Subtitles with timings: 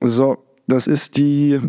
[0.00, 1.60] So, das ist die,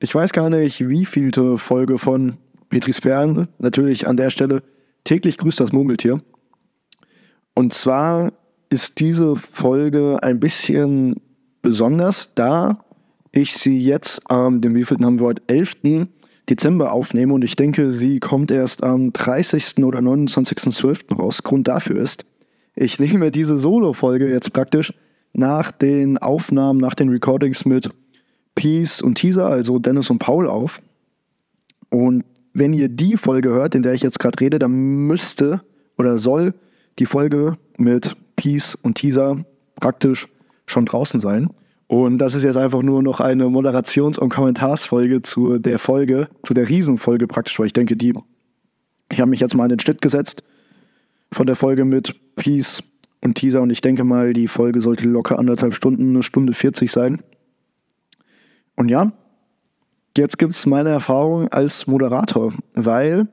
[0.00, 2.38] ich weiß gar nicht, wievielte Folge von
[2.70, 3.48] Petris Perlen.
[3.58, 4.62] Natürlich an der Stelle
[5.04, 6.22] täglich grüßt das Murmeltier.
[7.54, 8.32] Und zwar
[8.70, 11.16] ist diese Folge ein bisschen
[11.62, 12.84] besonders, da
[13.32, 16.06] ich sie jetzt am, ähm, dem wievielten haben wir heute, 11.
[16.48, 19.84] Dezember aufnehme und ich denke, sie kommt erst am 30.
[19.84, 21.14] oder 29.12.
[21.16, 21.42] raus.
[21.42, 22.24] Grund dafür ist,
[22.74, 24.94] ich nehme diese Solo-Folge jetzt praktisch
[25.38, 27.90] nach den Aufnahmen, nach den Recordings mit
[28.54, 30.82] Peace und Teaser, also Dennis und Paul auf.
[31.90, 35.62] Und wenn ihr die Folge hört, in der ich jetzt gerade rede, dann müsste
[35.96, 36.54] oder soll
[36.98, 39.44] die Folge mit Peace und Teaser
[39.76, 40.28] praktisch
[40.66, 41.50] schon draußen sein.
[41.86, 46.52] Und das ist jetzt einfach nur noch eine Moderations- und Kommentarsfolge zu der Folge, zu
[46.52, 48.12] der Riesenfolge praktisch, weil ich denke, die,
[49.10, 50.42] ich habe mich jetzt mal in den Schnitt gesetzt
[51.32, 52.82] von der Folge mit Peace
[53.20, 56.90] und Teaser und ich denke mal, die Folge sollte locker anderthalb Stunden, eine Stunde 40
[56.90, 57.22] sein.
[58.76, 59.12] Und ja,
[60.16, 63.28] jetzt gibt es meine Erfahrung als Moderator, weil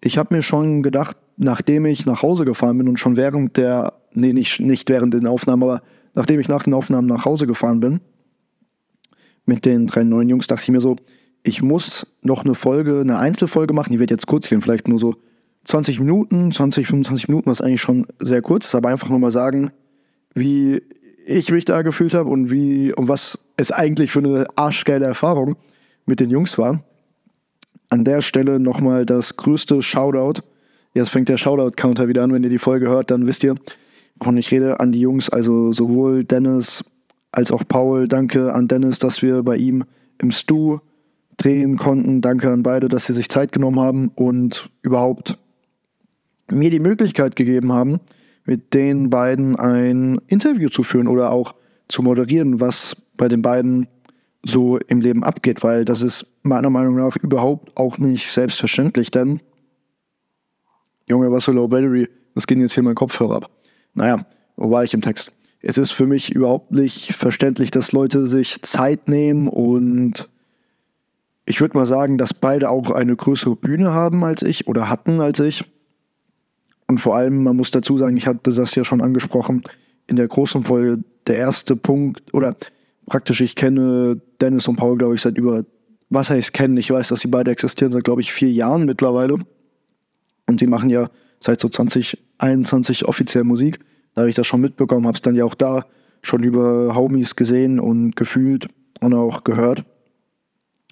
[0.00, 3.94] ich habe mir schon gedacht, nachdem ich nach Hause gefahren bin und schon während der,
[4.12, 5.82] nee, nicht, nicht während den Aufnahmen, aber
[6.14, 8.00] nachdem ich nach den Aufnahmen nach Hause gefahren bin,
[9.46, 10.96] mit den drei neuen Jungs, dachte ich mir so,
[11.42, 14.98] ich muss noch eine Folge, eine Einzelfolge machen, die wird jetzt kurz gehen, vielleicht nur
[14.98, 15.14] so
[15.68, 19.30] 20 Minuten, 20, 25 Minuten, was eigentlich schon sehr kurz ist, aber einfach nur mal
[19.30, 19.70] sagen,
[20.34, 20.82] wie
[21.26, 25.56] ich mich da gefühlt habe und wie und was es eigentlich für eine arschgeile Erfahrung
[26.06, 26.82] mit den Jungs war.
[27.90, 30.40] An der Stelle nochmal das größte Shoutout.
[30.94, 32.32] Jetzt fängt der Shoutout-Counter wieder an.
[32.32, 33.54] Wenn ihr die Folge hört, dann wisst ihr,
[34.18, 34.80] wovon ich rede.
[34.80, 36.82] An die Jungs, also sowohl Dennis
[37.30, 38.08] als auch Paul.
[38.08, 39.84] Danke an Dennis, dass wir bei ihm
[40.16, 40.78] im Stu
[41.36, 42.22] drehen konnten.
[42.22, 45.38] Danke an beide, dass sie sich Zeit genommen haben und überhaupt
[46.50, 48.00] mir die Möglichkeit gegeben haben,
[48.44, 51.54] mit den beiden ein Interview zu führen oder auch
[51.88, 53.88] zu moderieren, was bei den beiden
[54.44, 59.40] so im Leben abgeht, weil das ist meiner Meinung nach überhaupt auch nicht selbstverständlich, denn
[61.08, 63.50] Junge, was für Low Battery, das geht jetzt hier mein Kopfhörer ab.
[63.94, 64.24] Naja,
[64.56, 65.34] wo war ich im Text?
[65.60, 70.28] Es ist für mich überhaupt nicht verständlich, dass Leute sich Zeit nehmen und
[71.46, 75.20] ich würde mal sagen, dass beide auch eine größere Bühne haben als ich oder hatten
[75.20, 75.64] als ich.
[76.88, 79.62] Und vor allem, man muss dazu sagen, ich hatte das ja schon angesprochen,
[80.06, 82.56] in der großen Folge, der erste Punkt, oder
[83.06, 85.64] praktisch, ich kenne Dennis und Paul, glaube ich, seit über,
[86.08, 89.36] was heißt kennen, ich weiß, dass sie beide existieren, seit, glaube ich, vier Jahren mittlerweile.
[90.46, 93.80] Und die machen ja seit so 2021 offiziell Musik.
[94.14, 95.84] Da habe ich das schon mitbekommen, habe es dann ja auch da
[96.22, 98.68] schon über Homies gesehen und gefühlt
[99.00, 99.84] und auch gehört.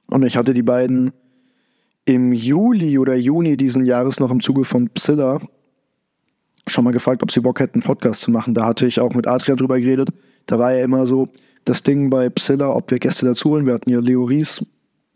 [0.09, 1.13] Und ich hatte die beiden
[2.05, 5.41] im Juli oder Juni diesen Jahres noch im Zuge von Psylla
[6.67, 8.55] schon mal gefragt, ob sie Bock hätten, einen Podcast zu machen.
[8.55, 10.11] Da hatte ich auch mit Adrian drüber geredet.
[10.47, 11.29] Da war ja immer so
[11.65, 13.67] das Ding bei Psylla, ob wir Gäste dazu holen.
[13.67, 14.65] Wir hatten ja Leo Ries,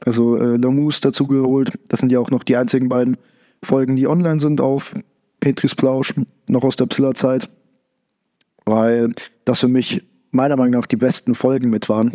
[0.04, 1.72] also äh, Lamus dazu geholt.
[1.88, 3.16] Das sind ja auch noch die einzigen beiden
[3.62, 4.94] Folgen, die online sind auf
[5.40, 6.14] Petris Plausch,
[6.46, 7.48] noch aus der Psylla-Zeit.
[8.64, 12.14] Weil das für mich meiner Meinung nach die besten Folgen mit waren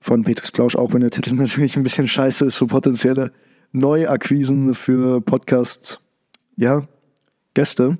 [0.00, 3.32] von Petris Plausch, auch wenn der Titel natürlich ein bisschen scheiße ist für potenzielle
[3.72, 6.00] Neuakquisen für Podcasts,
[6.56, 6.88] ja,
[7.54, 7.98] Gäste.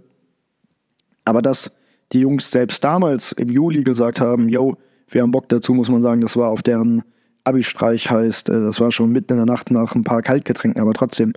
[1.30, 1.70] Aber dass
[2.10, 4.76] die Jungs selbst damals im Juli gesagt haben, yo,
[5.08, 7.04] wir haben Bock dazu, muss man sagen, das war auf deren
[7.44, 10.92] Abi-Streich heißt, äh, das war schon mitten in der Nacht nach ein paar Kaltgetränken, aber
[10.92, 11.32] trotzdem.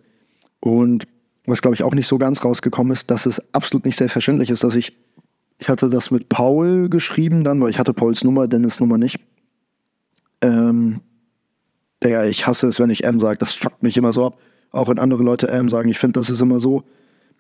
[0.62, 1.04] Und
[1.46, 4.64] was glaube ich auch nicht so ganz rausgekommen ist, dass es absolut nicht selbstverständlich ist,
[4.64, 4.98] dass ich,
[5.60, 9.20] ich hatte das mit Paul geschrieben dann, weil ich hatte Pauls Nummer, Dennis Nummer nicht.
[10.42, 11.02] Ähm,
[12.04, 14.40] Digga, ich hasse es, wenn ich M sage, das fuckt mich immer so ab.
[14.72, 16.84] Auch wenn andere Leute M sagen, ich finde, das ist immer so,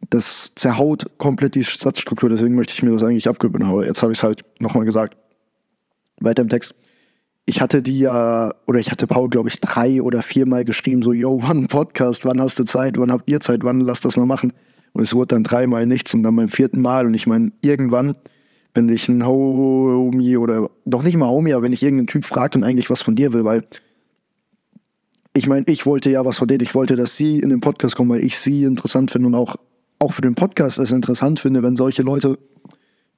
[0.09, 3.68] das zerhaut komplett die Satzstruktur, deswegen möchte ich mir das eigentlich abgewöhnen.
[3.68, 5.18] Aber jetzt habe ich es halt nochmal gesagt.
[6.20, 6.76] Weiter im Text.
[7.46, 11.12] Ich hatte die ja, oder ich hatte Paul, glaube ich, drei oder viermal geschrieben, so,
[11.12, 14.26] yo, wann Podcast, wann hast du Zeit, wann habt ihr Zeit, wann lass das mal
[14.26, 14.53] machen.
[14.94, 17.06] Und es wurde dann dreimal nichts und dann beim vierten Mal.
[17.06, 18.16] Und ich meine, irgendwann,
[18.74, 22.56] wenn ich ein Homie oder doch nicht mal Homie, aber wenn ich irgendeinen Typ fragt
[22.56, 23.66] und eigentlich was von dir will, weil
[25.35, 27.96] ich meine, ich wollte ja was von denen, ich wollte, dass sie in den Podcast
[27.96, 29.56] kommen, weil ich sie interessant finde und auch
[30.03, 32.38] auch für den Podcast es interessant finde, wenn solche Leute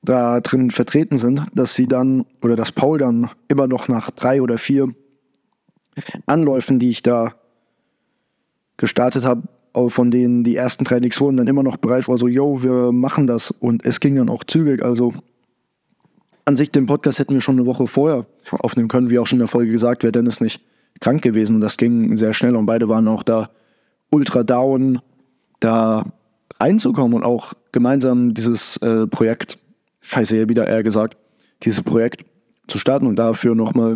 [0.03, 4.41] da drin vertreten sind, dass sie dann oder dass Paul dann immer noch nach drei
[4.41, 4.93] oder vier
[6.27, 7.33] Anläufen, die ich da
[8.77, 9.47] gestartet habe,
[9.89, 12.91] von denen die ersten drei nichts wurden, dann immer noch bereit war, so, yo, wir
[12.91, 13.51] machen das.
[13.51, 14.83] Und es ging dann auch zügig.
[14.83, 15.13] Also
[16.45, 19.37] an sich, den Podcast hätten wir schon eine Woche vorher aufnehmen können, wie auch schon
[19.37, 20.61] in der Folge gesagt, wäre Dennis nicht
[21.01, 21.55] krank gewesen.
[21.55, 23.49] Und das ging sehr schnell und beide waren auch da
[24.11, 24.99] ultra down,
[25.59, 26.05] da
[26.59, 29.57] reinzukommen und auch gemeinsam dieses äh, Projekt,
[30.01, 31.17] scheiße, wieder eher gesagt,
[31.63, 32.25] dieses Projekt
[32.67, 33.95] zu starten und dafür nochmal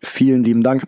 [0.00, 0.84] vielen lieben Dank.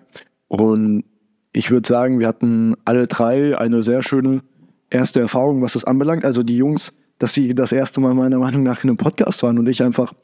[0.49, 1.05] Und
[1.53, 4.43] ich würde sagen, wir hatten alle drei eine sehr schöne
[4.91, 6.25] erste Erfahrung, was das anbelangt.
[6.25, 9.59] Also die Jungs, dass sie das erste Mal meiner Meinung nach in einem Podcast waren
[9.59, 10.15] und ich einfach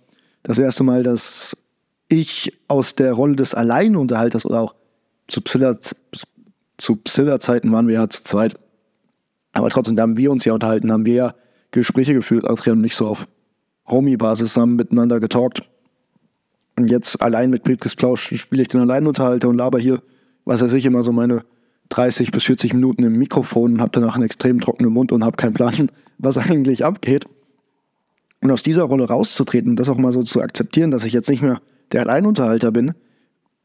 [0.43, 1.55] das erste Mal, dass
[2.09, 4.75] ich aus der Rolle des Alleinunterhalters oder auch
[5.27, 8.57] zu Psilla-Zeiten waren wir ja zu zweit.
[9.55, 11.35] Aber trotzdem, da haben wir uns ja unterhalten, haben wir ja
[11.71, 13.27] Gespräche geführt, Adrian und nicht so auf
[13.89, 15.63] Homie-Basis, haben miteinander getalkt.
[16.77, 20.03] Und jetzt allein mit Petris Plausch spiele ich den Alleinunterhalter und laber hier,
[20.45, 21.45] was er sich immer so meine
[21.91, 25.37] 30 bis 40 Minuten im Mikrofon und habe danach einen extrem trockenen Mund und habe
[25.37, 27.27] keinen Plan, was eigentlich abgeht.
[28.41, 31.43] Und aus dieser Rolle rauszutreten das auch mal so zu akzeptieren, dass ich jetzt nicht
[31.43, 31.61] mehr
[31.93, 32.95] der Alleinunterhalter bin,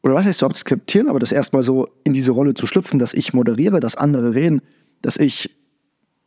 [0.02, 3.12] oder was heißt zu akzeptieren, aber das erstmal so in diese Rolle zu schlüpfen, dass
[3.12, 4.62] ich moderiere, dass andere reden,
[5.02, 5.50] dass ich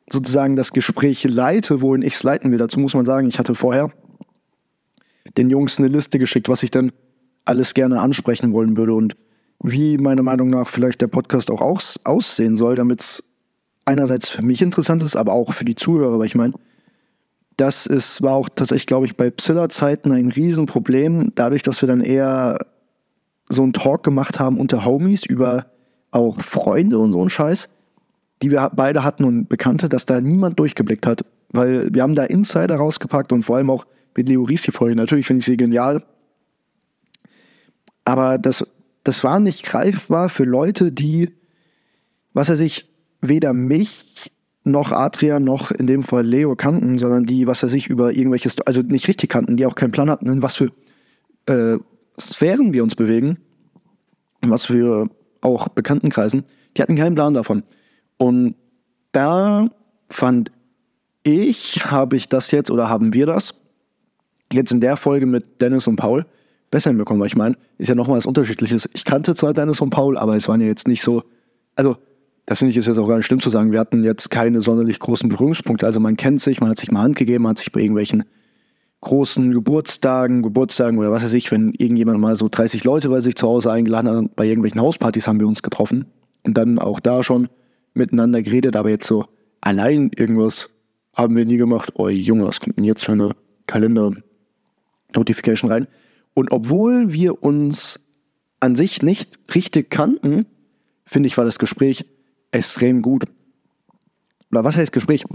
[0.10, 2.58] sozusagen das Gespräch leite, wohin ich es leiten will.
[2.58, 3.92] Dazu muss man sagen, ich hatte vorher
[5.38, 6.92] den Jungs eine Liste geschickt, was ich dann
[7.46, 9.16] alles gerne ansprechen wollen würde und
[9.62, 13.24] wie meiner Meinung nach vielleicht der Podcast auch aus aussehen soll, damit es
[13.86, 16.54] einerseits für mich interessant ist, aber auch für die Zuhörer, weil ich meine,
[17.58, 22.02] das ist, war auch tatsächlich, glaube ich, bei Psilla-Zeiten ein Riesenproblem, dadurch, dass wir dann
[22.02, 22.66] eher
[23.50, 25.68] so einen Talk gemacht haben unter Homies über
[26.12, 27.70] auch Freunde und so einen Scheiß,
[28.44, 31.26] die wir beide hatten und Bekannte, dass da niemand durchgeblickt hat.
[31.50, 33.86] Weil wir haben da Insider rausgepackt und vor allem auch
[34.16, 34.96] mit Leo Ries die Folge.
[34.96, 36.04] Natürlich finde ich sie genial.
[38.04, 38.68] Aber das,
[39.06, 41.30] das war nicht greifbar für Leute, die,
[42.34, 42.90] was er sich,
[43.22, 44.32] weder mich
[44.66, 48.50] noch Adrian noch in dem Fall Leo kannten, sondern die, was er sich über irgendwelche,
[48.66, 50.72] also nicht richtig kannten, die auch keinen Plan hatten, in was für
[51.46, 51.78] äh,
[52.20, 53.38] Sphären wir uns bewegen,
[54.42, 55.10] in was für
[55.42, 56.44] auch Bekanntenkreisen,
[56.76, 57.64] die hatten keinen Plan davon.
[58.24, 58.56] Und
[59.12, 59.68] da
[60.10, 60.50] fand
[61.24, 63.54] ich, habe ich das jetzt oder haben wir das
[64.50, 66.26] jetzt in der Folge mit Dennis und Paul
[66.72, 68.88] besser hinbekommen, weil ich meine, ist ja nochmal was Unterschiedliches.
[68.94, 71.24] Ich kannte zwar Dennis und Paul, aber es waren ja jetzt nicht so,
[71.76, 71.98] also
[72.46, 74.62] das finde ich ist jetzt auch gar nicht schlimm zu sagen, wir hatten jetzt keine
[74.62, 75.86] sonderlich großen Berührungspunkte.
[75.86, 78.24] Also man kennt sich, man hat sich mal Hand gegeben, man hat sich bei irgendwelchen
[79.02, 83.36] großen Geburtstagen, Geburtstagen oder was weiß ich, wenn irgendjemand mal so 30 Leute bei sich
[83.36, 86.06] zu Hause eingeladen hat, bei irgendwelchen Hauspartys haben wir uns getroffen
[86.44, 87.50] und dann auch da schon
[87.94, 89.26] miteinander geredet, aber jetzt so
[89.62, 90.70] allein irgendwas
[91.14, 91.92] haben wir nie gemacht.
[91.96, 93.32] Oh Junge, was kommt denn jetzt für eine
[93.68, 95.88] Kalender-Notification rein?
[96.34, 98.00] Und obwohl wir uns
[98.60, 100.46] an sich nicht richtig kannten,
[101.06, 102.06] finde ich, war das Gespräch
[102.52, 103.26] extrem gut.
[104.52, 105.26] Oder was heißt Gespräch?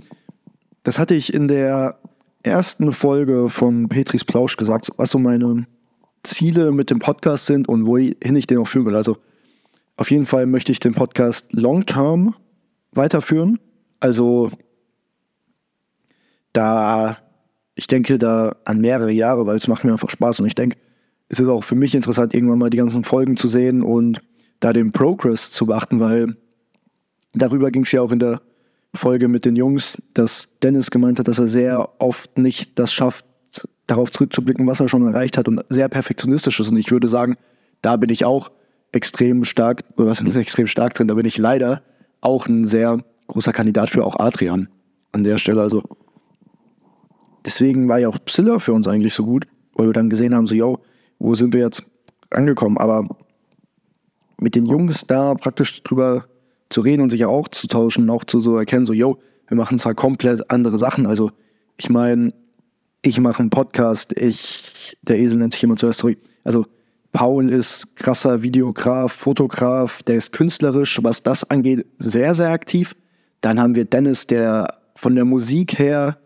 [0.82, 1.99] Das hatte ich in der
[2.43, 5.66] ersten Folge von Petris Plausch gesagt, was so meine
[6.22, 8.96] Ziele mit dem Podcast sind und wohin ich den auch führen will.
[8.96, 9.19] Also
[9.96, 12.34] auf jeden Fall möchte ich den Podcast long-term
[12.99, 13.59] weiterführen.
[14.00, 14.50] Also
[16.53, 17.17] da,
[17.75, 20.77] ich denke da an mehrere Jahre, weil es macht mir einfach Spaß und ich denke,
[21.31, 24.21] es ist auch für mich interessant, irgendwann mal die ganzen Folgen zu sehen und
[24.61, 26.37] da den Progress zu beachten, weil
[27.35, 28.41] darüber ging es ja auch in der
[28.95, 33.25] Folge mit den Jungs, dass Dennis gemeint hat, dass er sehr oft nicht das schafft,
[33.87, 36.71] darauf zurückzublicken, was er schon erreicht hat und sehr perfektionistisch ist.
[36.71, 37.37] Und ich würde sagen,
[37.83, 38.50] da bin ich auch
[38.93, 41.83] extrem stark, oder was ist extrem stark drin, da bin ich leider
[42.20, 42.99] auch ein sehr
[43.29, 44.69] großer Kandidat für auch Adrian
[45.12, 45.61] an der Stelle.
[45.61, 45.82] Also
[47.44, 50.47] deswegen war ja auch Psylla für uns eigentlich so gut, weil wir dann gesehen haben,
[50.47, 50.79] so, yo,
[51.19, 51.88] wo sind wir jetzt
[52.31, 52.79] angekommen?
[52.79, 53.09] Aber
[54.40, 56.26] mit den Jungs da praktisch drüber
[56.69, 59.57] zu reden und sich ja auch zu tauschen, auch zu so erkennen, so, yo, wir
[59.57, 61.07] machen zwar komplett andere Sachen.
[61.07, 61.31] Also,
[61.78, 62.35] ich meine,
[63.02, 66.19] ich mache einen Podcast, ich, der Esel nennt sich immer zuerst, sorry.
[66.45, 66.66] Also,
[67.12, 72.95] Paul ist krasser Videograf, Fotograf, der ist künstlerisch, was das angeht, sehr, sehr aktiv.
[73.41, 76.19] Dann haben wir Dennis, der von der Musik her,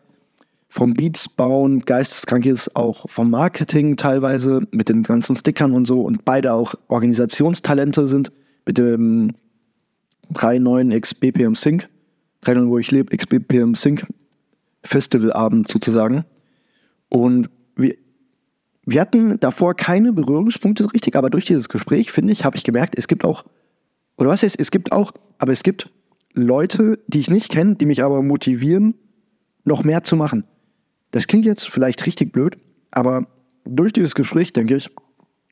[0.69, 6.01] vom Beats bauen, geisteskrank ist, auch vom Marketing teilweise, mit den ganzen Stickern und so
[6.01, 8.33] und beide auch Organisationstalente sind,
[8.65, 9.35] mit dem
[10.33, 11.89] 3.9 x BPM Sync,
[12.45, 14.07] 3.9, wo ich lebe, x BPM Sync
[14.83, 16.25] Festivalabend sozusagen.
[17.09, 17.51] Und
[18.85, 22.95] wir, hatten davor keine Berührungspunkte richtig, aber durch dieses Gespräch, finde ich, habe ich gemerkt,
[22.97, 23.45] es gibt auch,
[24.17, 25.91] oder was heißt, es gibt auch, aber es gibt
[26.35, 28.95] Leute, die ich nicht kenne, die mich aber motivieren,
[29.65, 30.45] noch mehr zu machen.
[31.11, 32.57] Das klingt jetzt vielleicht richtig blöd,
[32.91, 33.27] aber
[33.65, 34.91] durch dieses Gespräch, denke ich,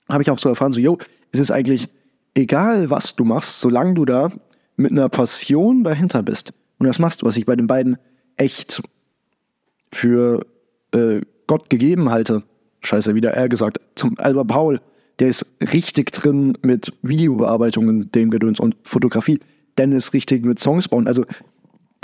[0.09, 0.99] habe ich auch so erfahren, so, yo,
[1.33, 1.89] es ist eigentlich
[2.35, 4.31] egal, was du machst, solange du da
[4.77, 7.99] mit einer Passion dahinter bist und das machst, was ich bei den beiden
[8.37, 8.83] echt
[9.93, 10.47] für
[10.93, 12.43] äh, Gott gegeben halte,
[12.81, 14.81] scheiße, wieder er gesagt, zum Albert Paul,
[15.19, 19.39] der ist richtig drin mit Videobearbeitungen, dem Gedöns und Fotografie.
[19.79, 21.07] Dennis richtig mit Songs bauen.
[21.07, 21.25] Also,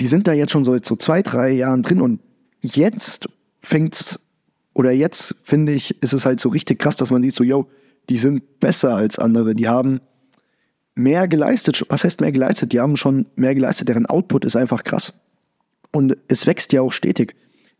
[0.01, 2.21] die sind da jetzt schon so, so zwei, drei Jahren drin und
[2.61, 3.29] jetzt
[3.63, 4.21] fängt's,
[4.75, 7.67] oder jetzt finde ich, ist es halt so richtig krass, dass man sieht, so, yo,
[8.09, 10.01] die sind besser als andere, die haben
[10.95, 11.85] mehr geleistet.
[11.89, 12.73] Was heißt mehr geleistet?
[12.73, 15.13] Die haben schon mehr geleistet, deren Output ist einfach krass.
[15.93, 17.35] Und es wächst ja auch stetig.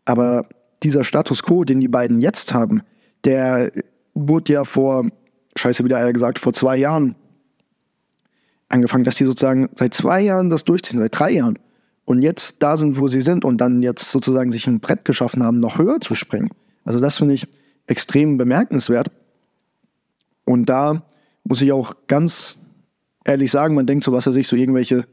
[0.05, 0.47] Aber
[0.83, 2.81] dieser Status quo, den die beiden jetzt haben,
[3.23, 3.71] der
[4.13, 5.07] wurde ja vor,
[5.55, 7.15] scheiße wieder gesagt, vor zwei Jahren
[8.69, 11.59] angefangen, dass die sozusagen seit zwei Jahren das durchziehen, seit drei Jahren.
[12.05, 15.43] Und jetzt da sind, wo sie sind und dann jetzt sozusagen sich ein Brett geschaffen
[15.43, 16.49] haben, noch höher zu springen.
[16.85, 17.47] Also das finde ich
[17.85, 19.11] extrem bemerkenswert.
[20.45, 21.03] Und da
[21.43, 22.59] muss ich auch ganz
[23.25, 25.05] ehrlich sagen, man denkt so, was er sich so irgendwelche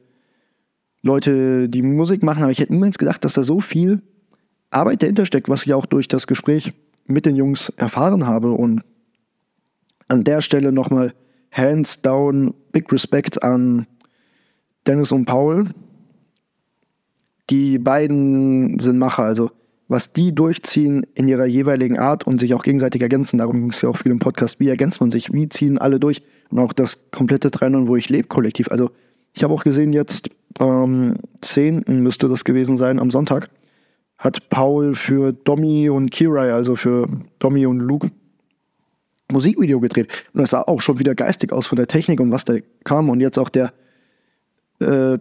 [1.02, 4.02] Leute, die Musik machen, aber ich hätte niemals gedacht, dass da so viel
[4.74, 6.72] Arbeit dahinter steckt, was ich auch durch das Gespräch
[7.06, 8.52] mit den Jungs erfahren habe.
[8.52, 8.82] Und
[10.08, 11.14] an der Stelle nochmal
[11.52, 13.86] hands down, big respect an
[14.86, 15.64] Dennis und Paul.
[17.50, 19.50] Die beiden sind Macher, also
[19.86, 23.38] was die durchziehen in ihrer jeweiligen Art und sich auch gegenseitig ergänzen.
[23.38, 24.58] Darum ging es ja auch viel im Podcast.
[24.58, 25.32] Wie ergänzt man sich?
[25.32, 26.22] Wie ziehen alle durch?
[26.50, 28.70] Und auch das komplette Trennen, wo ich lebe, kollektiv.
[28.70, 28.90] Also
[29.34, 31.84] ich habe auch gesehen, jetzt am 10.
[31.86, 33.50] müsste das gewesen sein, am Sonntag,
[34.18, 38.10] hat Paul für Domi und Kirai, also für Domi und Luke,
[39.32, 40.26] Musikvideo gedreht.
[40.32, 42.54] Und das sah auch schon wieder geistig aus von der Technik und was da
[42.84, 43.10] kam.
[43.10, 43.72] Und jetzt auch der,
[44.80, 45.18] äh,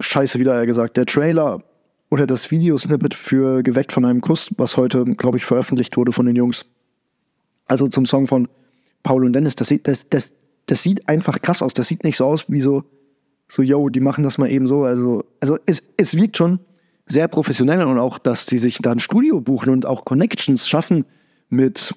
[0.00, 1.62] scheiße wieder gesagt, der Trailer
[2.10, 6.26] oder das Videosnippet für Geweckt von einem Kuss, was heute, glaube ich, veröffentlicht wurde von
[6.26, 6.66] den Jungs.
[7.66, 8.48] Also zum Song von
[9.02, 9.56] Paul und Dennis.
[9.56, 10.32] Das sieht, das, das,
[10.66, 11.72] das sieht einfach krass aus.
[11.72, 12.84] Das sieht nicht so aus wie so,
[13.48, 14.84] so, yo, die machen das mal eben so.
[14.84, 16.60] Also, also es, es wirkt schon
[17.12, 21.04] sehr professionell und auch, dass sie sich da ein Studio buchen und auch Connections schaffen
[21.48, 21.94] mit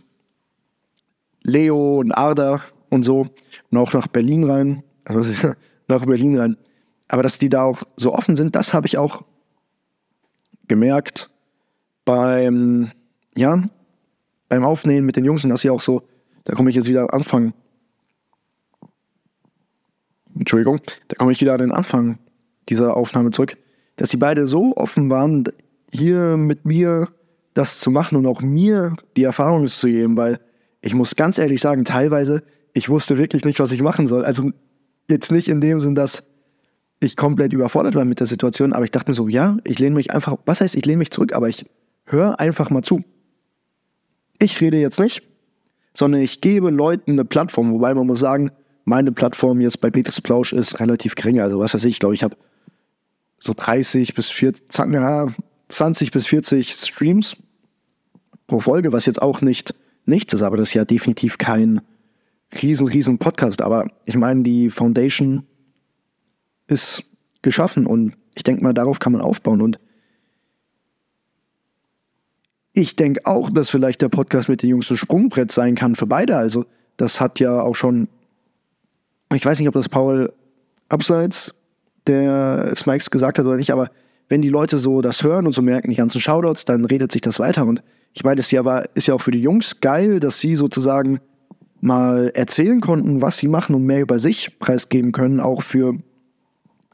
[1.42, 3.28] Leo und Arda und so
[3.72, 4.84] und auch nach Berlin rein.
[5.06, 5.54] Also
[5.88, 6.58] nach Berlin rein.
[7.08, 9.24] Aber dass die da auch so offen sind, das habe ich auch
[10.68, 11.30] gemerkt
[12.04, 12.92] beim,
[13.36, 13.64] ja,
[14.50, 16.08] beim Aufnehmen mit den Jungs und dass sie auch so,
[16.44, 17.54] da komme ich jetzt wieder anfangen.
[20.38, 22.20] Entschuldigung, da komme ich wieder an den Anfang
[22.68, 23.56] dieser Aufnahme zurück
[23.96, 25.46] dass sie beide so offen waren,
[25.92, 27.08] hier mit mir
[27.54, 30.40] das zu machen und auch mir die Erfahrung zu geben, weil
[30.82, 34.25] ich muss ganz ehrlich sagen, teilweise, ich wusste wirklich nicht, was ich machen soll.
[34.25, 34.52] Also
[35.10, 36.24] jetzt nicht in dem Sinn, dass
[37.00, 39.96] ich komplett überfordert war mit der Situation, aber ich dachte mir so, ja, ich lehne
[39.96, 41.66] mich einfach, was heißt, ich lehne mich zurück, aber ich
[42.06, 43.04] höre einfach mal zu.
[44.40, 45.24] Ich rede jetzt nicht,
[45.94, 48.52] sondern ich gebe Leuten eine Plattform, wobei man muss sagen,
[48.84, 51.40] meine Plattform jetzt bei Peters Plausch ist relativ gering.
[51.40, 52.36] Also was weiß ich, ich glaube, ich habe
[53.46, 55.28] so 30 bis 40, ja,
[55.70, 57.38] 20 bis 40 Streams
[58.48, 59.74] pro Folge, was jetzt auch nicht
[60.06, 61.82] nichts ist, aber das ist ja definitiv kein
[62.62, 63.62] riesen, riesen Podcast.
[63.62, 65.44] Aber ich meine, die Foundation
[66.68, 67.04] ist
[67.42, 69.62] geschaffen und ich denke mal, darauf kann man aufbauen.
[69.62, 69.80] Und
[72.74, 76.08] ich denke auch, dass vielleicht der Podcast mit den Jungs ein Sprungbrett sein kann für
[76.08, 76.36] beide.
[76.36, 76.66] Also,
[76.98, 78.08] das hat ja auch schon,
[79.34, 80.34] ich weiß nicht, ob das Paul
[80.90, 81.55] abseits
[82.08, 83.90] der Smikes gesagt hat oder nicht, aber
[84.28, 87.22] wenn die Leute so das hören und so merken, die ganzen Shoutouts, dann redet sich
[87.22, 87.66] das weiter.
[87.66, 87.84] Und
[88.14, 91.20] ich meine, es ja war, ist ja auch für die Jungs geil, dass sie sozusagen
[91.82, 95.98] mal erzählen konnten, was sie machen und mehr über sich preisgeben können, auch für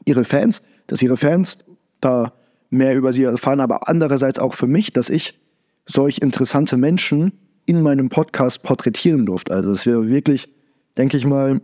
[0.04, 1.58] ihre Fans, dass ihre Fans
[2.00, 2.32] da
[2.70, 5.38] mehr über sie erfahren, aber andererseits auch für mich, dass ich
[5.86, 7.32] solch interessante Menschen
[7.66, 9.54] in meinem Podcast porträtieren durfte.
[9.54, 10.48] Also es wäre wirklich,
[10.96, 11.60] denke ich mal,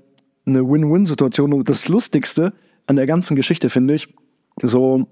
[0.47, 2.52] eine Win-Win-Situation und das Lustigste,
[2.88, 4.12] an der ganzen Geschichte, finde ich,
[4.62, 5.07] so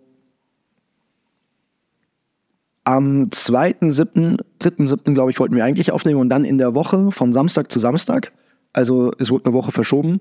[2.85, 7.33] am 2.7., 3.7., glaube ich, wollten wir eigentlich aufnehmen und dann in der Woche von
[7.33, 8.33] Samstag zu Samstag,
[8.73, 10.21] also es wurde eine Woche verschoben,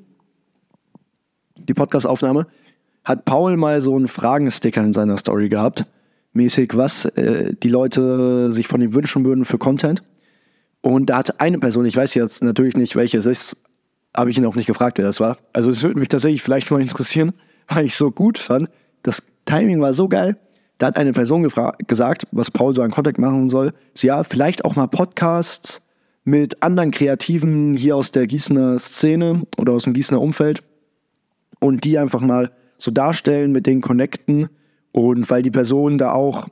[1.56, 2.48] die Podcastaufnahme,
[3.04, 5.86] hat Paul mal so einen Fragensticker in seiner Story gehabt,
[6.34, 10.04] mäßig, was äh, die Leute sich von ihm wünschen würden für Content.
[10.82, 13.58] Und da hatte eine Person, ich weiß jetzt natürlich nicht, welche es ist,
[14.16, 15.38] habe ich ihn auch nicht gefragt, wer das war.
[15.54, 17.34] Also es würde mich tatsächlich vielleicht mal interessieren,
[17.68, 18.70] weil ich so gut fand.
[19.04, 20.38] Das Timing war so geil.
[20.78, 21.48] Da hat eine Person
[21.88, 23.74] gesagt, was Paul so an Kontakt machen soll.
[23.94, 25.82] So, ja, vielleicht auch mal Podcasts
[26.26, 30.64] mit anderen Kreativen hier aus der Gießener Szene oder aus dem Gießener Umfeld
[31.60, 34.50] und die einfach mal so darstellen, mit denen connecten
[34.92, 36.48] und weil die Person da auch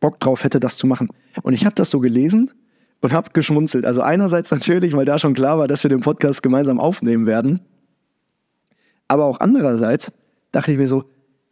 [0.00, 1.08] Bock drauf hätte, das zu machen.
[1.42, 2.50] Und ich habe das so gelesen
[3.00, 3.84] und habe geschmunzelt.
[3.84, 7.60] Also einerseits natürlich, weil da schon klar war, dass wir den Podcast gemeinsam aufnehmen werden.
[9.08, 10.12] Aber auch andererseits
[10.52, 11.04] dachte ich mir so,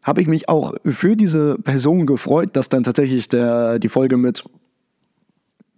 [0.03, 4.45] habe ich mich auch für diese Person gefreut, dass dann tatsächlich der, die Folge mit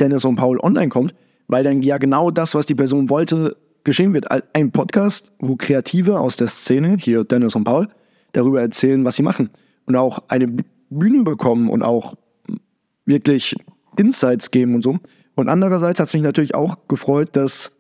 [0.01, 1.15] Dennis und Paul online kommt,
[1.47, 4.27] weil dann ja genau das, was die Person wollte, geschehen wird.
[4.53, 7.89] Ein Podcast, wo Kreative aus der Szene, hier Dennis und Paul,
[8.33, 9.51] darüber erzählen, was sie machen.
[9.87, 10.49] Und auch eine
[10.91, 12.15] Bühne bekommen und auch
[13.05, 13.55] wirklich
[13.97, 14.99] Insights geben und so.
[15.37, 17.71] Und andererseits hat es mich natürlich auch gefreut, dass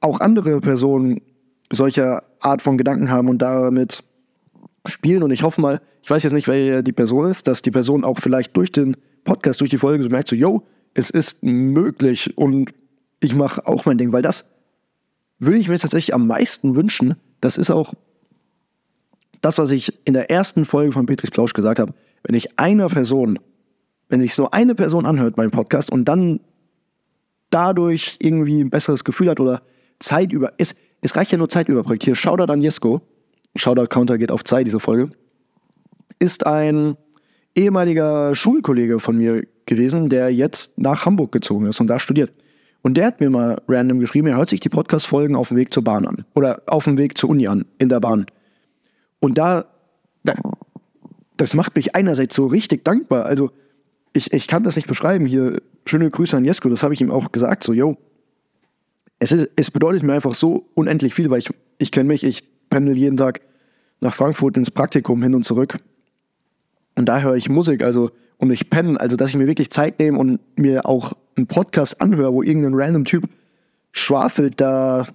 [0.00, 1.22] auch andere Personen
[1.72, 4.04] solcher Art von Gedanken haben und damit
[4.86, 5.22] spielen.
[5.22, 8.04] Und ich hoffe mal, ich weiß jetzt nicht, wer die Person ist, dass die Person
[8.04, 12.36] auch vielleicht durch den Podcast, durch die Folge so merkt, so, yo, es ist möglich
[12.36, 12.74] und
[13.20, 14.44] ich mache auch mein Ding, weil das
[15.38, 17.16] würde ich mir tatsächlich am meisten wünschen.
[17.40, 17.94] Das ist auch
[19.40, 21.94] das, was ich in der ersten Folge von Petris Plausch gesagt habe.
[22.22, 23.38] Wenn ich einer Person,
[24.12, 26.38] wenn sich so eine Person anhört, meinen Podcast und dann
[27.48, 29.62] dadurch irgendwie ein besseres Gefühl hat oder
[30.00, 32.04] Zeit über, es, es reicht ja nur Zeit überbrückt.
[32.04, 33.00] Hier, Shoutout an Jesko.
[33.56, 35.12] Shoutout Counter geht auf Zeit, diese Folge.
[36.18, 36.98] Ist ein
[37.54, 42.34] ehemaliger Schulkollege von mir gewesen, der jetzt nach Hamburg gezogen ist und da studiert.
[42.82, 45.72] Und der hat mir mal random geschrieben, er hört sich die Podcast-Folgen auf dem Weg
[45.72, 46.26] zur Bahn an.
[46.34, 48.26] Oder auf dem Weg zur Uni an, in der Bahn.
[49.20, 49.64] Und da,
[51.38, 53.24] das macht mich einerseits so richtig dankbar.
[53.24, 53.52] Also,
[54.12, 55.26] ich, ich kann das nicht beschreiben.
[55.26, 57.64] Hier, schöne Grüße an Jesko, das habe ich ihm auch gesagt.
[57.64, 57.96] So, yo,
[59.18, 62.44] es, ist, es bedeutet mir einfach so unendlich viel, weil ich, ich kenne mich, ich
[62.70, 63.40] pendel jeden Tag
[64.00, 65.78] nach Frankfurt ins Praktikum hin und zurück.
[66.96, 70.00] Und da höre ich Musik, also und ich penne, also dass ich mir wirklich Zeit
[70.00, 73.28] nehme und mir auch einen Podcast anhöre, wo irgendein random Typ
[73.92, 75.06] schwafelt da,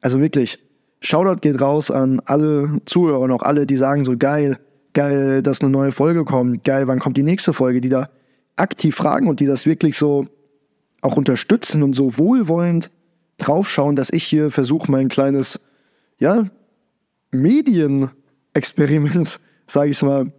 [0.00, 0.58] also wirklich,
[1.00, 4.56] Shoutout geht raus an alle Zuhörer und auch alle, die sagen so geil,
[4.94, 8.08] geil, dass eine neue Folge kommt, geil, wann kommt die nächste Folge, die da
[8.56, 10.26] aktiv fragen und die das wirklich so
[11.00, 12.90] auch unterstützen und so wohlwollend
[13.38, 15.60] draufschauen, dass ich hier versuche, mein kleines,
[16.18, 16.46] ja,
[17.32, 20.32] Medienexperiment, sage ich mal,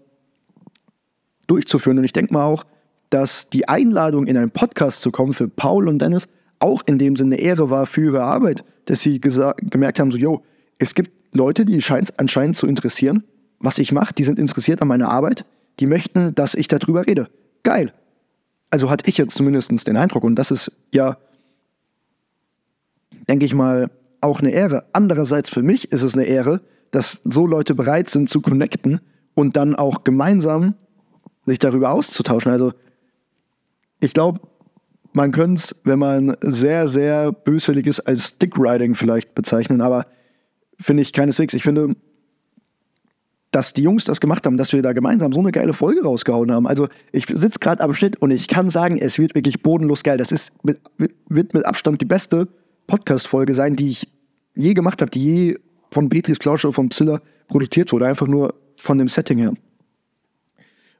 [1.47, 1.97] durchzuführen.
[1.97, 2.65] Und ich denke mal auch,
[3.09, 6.27] dass die Einladung, in einen Podcast zu kommen für Paul und Dennis,
[6.59, 10.43] auch in dem Sinne Ehre war für ihre Arbeit, dass sie gemerkt haben, so, yo,
[10.77, 13.23] es gibt Leute, die scheint anscheinend zu interessieren,
[13.59, 15.45] was ich mache, die sind interessiert an meiner Arbeit,
[15.79, 17.27] die möchten, dass ich darüber rede.
[17.63, 17.93] Geil.
[18.73, 21.17] Also hatte ich jetzt zumindest den Eindruck und das ist ja,
[23.29, 24.85] denke ich mal, auch eine Ehre.
[24.93, 28.99] Andererseits für mich ist es eine Ehre, dass so Leute bereit sind zu connecten
[29.35, 30.73] und dann auch gemeinsam
[31.45, 32.51] sich darüber auszutauschen.
[32.51, 32.73] Also
[33.99, 34.39] ich glaube,
[35.11, 40.07] man könnte es, wenn man sehr, sehr böswillig ist, als Dickriding vielleicht bezeichnen, aber
[40.79, 41.53] finde ich keineswegs.
[41.53, 41.95] Ich finde,
[43.53, 46.51] dass die Jungs das gemacht haben, dass wir da gemeinsam so eine geile Folge rausgehauen
[46.51, 46.67] haben.
[46.67, 50.17] Also ich sitze gerade am Schnitt und ich kann sagen, es wird wirklich bodenlos geil.
[50.17, 50.79] Das ist mit,
[51.29, 52.47] wird mit Abstand die beste
[52.87, 54.07] Podcast-Folge sein, die ich
[54.55, 55.59] je gemacht habe, die je
[55.91, 58.07] von Beatrice Klauscher von Psylla produziert wurde.
[58.07, 59.53] Einfach nur von dem Setting her.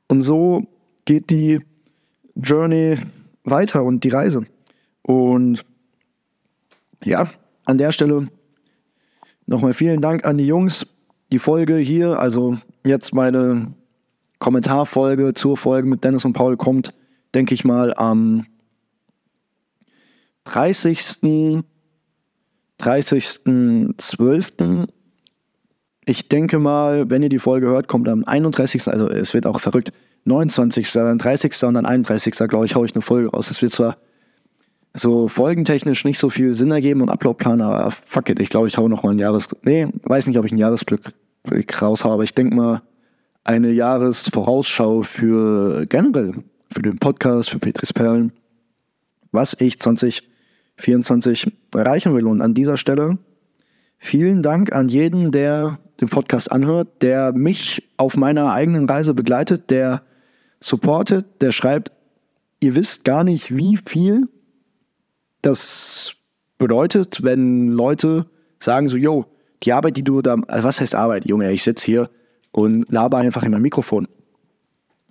[0.07, 0.67] Und so
[1.05, 1.59] geht die
[2.35, 2.97] Journey
[3.43, 4.45] weiter und die Reise.
[5.01, 5.65] Und
[7.03, 7.27] ja,
[7.65, 8.27] an der Stelle
[9.47, 10.85] nochmal vielen Dank an die Jungs.
[11.33, 13.73] Die Folge hier, also jetzt meine
[14.37, 16.93] Kommentarfolge zur Folge mit Dennis und Paul kommt,
[17.33, 18.45] denke ich mal, am
[20.43, 20.99] 30.
[22.79, 24.87] 30.12.
[26.05, 28.87] Ich denke mal, wenn ihr die Folge hört, kommt am 31.
[28.89, 29.91] Also es wird auch verrückt.
[30.25, 30.91] 29.
[30.91, 31.63] dann 30.
[31.63, 32.31] und dann 31.
[32.47, 33.49] glaube ich, haue ich eine Folge raus.
[33.49, 33.97] Es wird zwar
[34.93, 38.77] so folgentechnisch nicht so viel Sinn ergeben und Uploadplan, aber fuck it, ich glaube, ich
[38.77, 39.47] haue noch mal ein Jahres...
[39.63, 41.11] Nee, weiß nicht, ob ich ein Jahresglück
[41.81, 42.81] raushaue, aber ich denke mal,
[43.43, 46.35] eine Jahresvorausschau für generell,
[46.71, 48.31] für den Podcast, für Petris Perlen,
[49.31, 52.25] was ich 2024 erreichen will.
[52.25, 53.17] Und an dieser Stelle
[53.97, 59.69] vielen Dank an jeden, der den Podcast anhört, der mich auf meiner eigenen Reise begleitet,
[59.69, 60.03] der
[60.59, 61.91] supportet, der schreibt,
[62.59, 64.29] ihr wisst gar nicht, wie viel
[65.41, 66.15] das
[66.57, 68.25] bedeutet, wenn Leute
[68.59, 69.25] sagen so, yo,
[69.63, 72.09] die Arbeit, die du da, also was heißt Arbeit, Junge, ich sitze hier
[72.51, 74.07] und laber einfach in mein Mikrofon.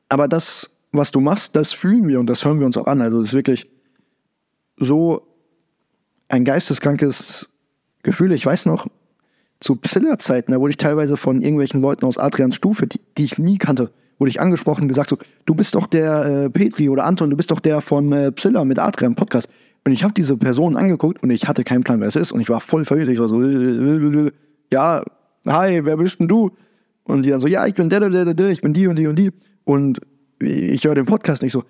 [0.09, 3.01] Aber das, was du machst, das fühlen wir und das hören wir uns auch an.
[3.01, 3.71] Also es ist wirklich
[4.77, 5.27] so
[6.29, 7.49] ein geisteskrankes
[8.03, 8.33] Gefühl.
[8.33, 8.87] Ich weiß noch,
[9.61, 13.39] zu Psiller-Zeiten, da wurde ich teilweise von irgendwelchen Leuten aus Adrians Stufe, die, die ich
[13.39, 17.05] nie kannte, wurde ich angesprochen und gesagt so, du bist doch der äh, Petri oder
[17.05, 19.49] Anton, du bist doch der von äh, Psilla mit Adrian Podcast.
[19.85, 22.33] Und ich habe diese Person angeguckt und ich hatte keinen Plan, wer es ist.
[22.33, 23.09] Und ich war voll verwirrt.
[23.09, 23.43] Ich war so,
[24.73, 25.03] ja,
[25.47, 26.51] hi, wer bist denn du?
[27.05, 28.97] Und die dann so, ja, ich bin der, der, der, der, ich bin die und
[28.97, 29.33] die und die.
[29.65, 30.01] Und
[30.41, 31.65] ich höre den Podcast nicht so,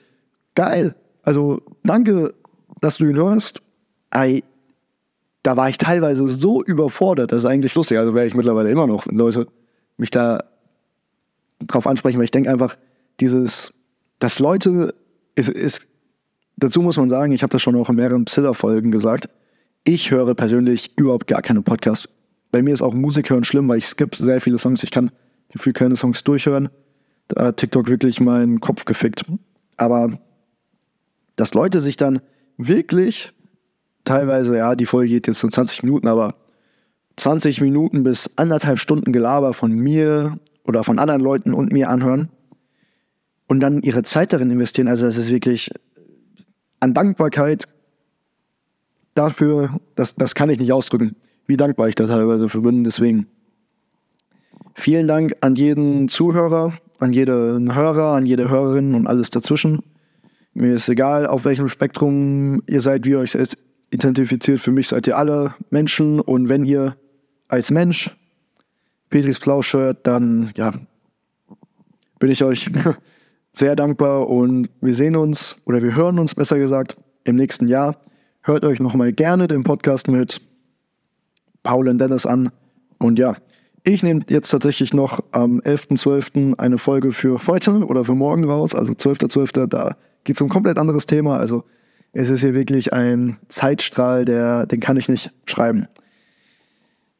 [0.54, 0.94] geil.
[1.22, 2.34] Also danke,
[2.80, 3.62] dass du ihn hörst.
[4.14, 4.44] I
[5.42, 7.98] da war ich teilweise so überfordert, das ist eigentlich lustig.
[7.98, 9.48] Also wäre ich mittlerweile immer noch, wenn Leute
[9.96, 10.44] mich da
[11.66, 12.76] drauf ansprechen, weil ich denke einfach,
[13.20, 13.74] dieses,
[14.18, 14.94] dass Leute,
[15.34, 15.88] ist, ist,
[16.62, 19.28] dazu muss man sagen, ich habe das schon auch in mehreren Psiller-Folgen gesagt,
[19.84, 22.08] ich höre persönlich überhaupt gar keine Podcasts.
[22.52, 24.82] Bei mir ist auch Musik hören schlimm, weil ich skippe sehr viele Songs.
[24.84, 25.10] Ich kann
[25.50, 26.68] gefühlt keine Songs durchhören.
[27.28, 29.24] Da hat TikTok wirklich meinen Kopf gefickt.
[29.76, 30.18] Aber
[31.36, 32.20] dass Leute sich dann
[32.58, 33.32] wirklich
[34.04, 36.36] teilweise, ja, die Folge geht jetzt nur 20 Minuten, aber
[37.16, 42.28] 20 Minuten bis anderthalb Stunden Gelaber von mir oder von anderen Leuten und mir anhören
[43.48, 44.88] und dann ihre Zeit darin investieren.
[44.88, 45.70] Also das ist wirklich
[46.82, 47.68] an Dankbarkeit
[49.14, 51.14] dafür, das, das kann ich nicht ausdrücken,
[51.46, 52.82] wie dankbar ich da teilweise für bin.
[52.82, 53.28] Deswegen
[54.74, 59.82] vielen Dank an jeden Zuhörer, an jeden Hörer, an jede Hörerin und alles dazwischen.
[60.54, 63.38] Mir ist egal, auf welchem Spektrum ihr seid, wie ihr euch
[63.90, 64.58] identifiziert.
[64.58, 66.96] Für mich seid ihr alle Menschen und wenn ihr
[67.46, 68.10] als Mensch
[69.08, 70.72] Petris Plausch hört, dann ja,
[72.18, 72.70] bin ich euch
[73.52, 77.96] sehr dankbar und wir sehen uns oder wir hören uns besser gesagt im nächsten Jahr.
[78.42, 80.40] Hört euch nochmal gerne den Podcast mit
[81.62, 82.50] Paul und Dennis an.
[82.98, 83.36] Und ja,
[83.84, 86.58] ich nehme jetzt tatsächlich noch am 11.12.
[86.58, 89.52] eine Folge für heute oder für morgen raus, also 12.12.
[89.52, 91.36] .12., da geht es um ein komplett anderes Thema.
[91.36, 91.64] Also
[92.12, 95.88] es ist hier wirklich ein Zeitstrahl, der, den kann ich nicht schreiben.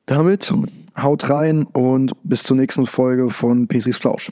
[0.07, 0.53] Damit
[1.01, 4.31] haut rein und bis zur nächsten Folge von Petris Flausch.